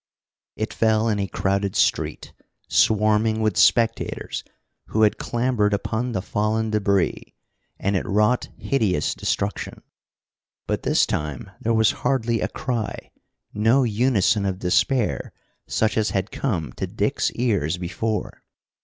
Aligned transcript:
It 0.55 0.73
fell 0.73 1.07
in 1.09 1.19
a 1.19 1.27
crowded 1.27 1.75
street, 1.75 2.33
swarming 2.67 3.39
with 3.39 3.55
spectators 3.55 4.43
who 4.87 5.03
had 5.03 5.19
clambered 5.19 5.75
upon 5.75 6.13
the 6.13 6.23
fallen 6.23 6.71
débris, 6.71 7.35
and 7.77 7.95
it 7.95 8.07
wrought 8.07 8.49
hideous 8.57 9.13
destruction. 9.13 9.83
But 10.65 10.81
this 10.81 11.05
time 11.05 11.51
there 11.61 11.75
was 11.75 11.91
hardly 12.01 12.41
a 12.41 12.47
cry 12.47 13.11
no 13.53 13.83
unison 13.83 14.43
of 14.47 14.57
despair 14.57 15.33
such 15.67 15.99
as 15.99 16.09
had 16.09 16.31
come 16.31 16.73
to 16.77 16.87
Dick's 16.87 17.29
ears 17.33 17.77
before. 17.77 18.43